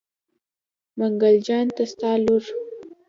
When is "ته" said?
1.75-1.83